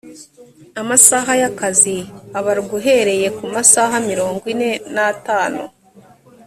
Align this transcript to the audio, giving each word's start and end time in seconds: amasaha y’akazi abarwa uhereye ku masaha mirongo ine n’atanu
amasaha 0.81 1.31
y’akazi 1.41 1.97
abarwa 2.37 2.71
uhereye 2.79 3.27
ku 3.37 3.43
masaha 3.53 3.95
mirongo 4.09 4.43
ine 4.53 4.71
n’atanu 4.93 5.61